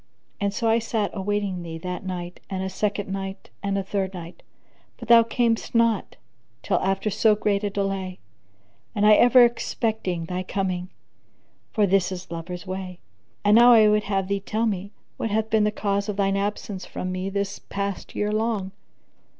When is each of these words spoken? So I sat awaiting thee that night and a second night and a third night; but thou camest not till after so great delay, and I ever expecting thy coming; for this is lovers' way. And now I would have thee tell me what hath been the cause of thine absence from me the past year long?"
So 0.49 0.67
I 0.67 0.79
sat 0.79 1.11
awaiting 1.13 1.61
thee 1.61 1.77
that 1.77 2.03
night 2.03 2.39
and 2.49 2.63
a 2.63 2.69
second 2.69 3.07
night 3.11 3.51
and 3.61 3.77
a 3.77 3.83
third 3.83 4.15
night; 4.15 4.41
but 4.97 5.09
thou 5.09 5.21
camest 5.21 5.75
not 5.75 6.15
till 6.63 6.79
after 6.79 7.11
so 7.11 7.35
great 7.35 7.71
delay, 7.71 8.17
and 8.95 9.05
I 9.05 9.13
ever 9.13 9.45
expecting 9.45 10.25
thy 10.25 10.41
coming; 10.41 10.89
for 11.71 11.85
this 11.85 12.11
is 12.11 12.31
lovers' 12.31 12.65
way. 12.65 12.99
And 13.45 13.55
now 13.55 13.73
I 13.73 13.89
would 13.89 14.05
have 14.05 14.27
thee 14.27 14.39
tell 14.39 14.65
me 14.65 14.89
what 15.17 15.29
hath 15.29 15.51
been 15.51 15.65
the 15.65 15.71
cause 15.71 16.09
of 16.09 16.15
thine 16.17 16.35
absence 16.35 16.83
from 16.83 17.11
me 17.11 17.29
the 17.29 17.59
past 17.69 18.15
year 18.15 18.31
long?" 18.31 18.71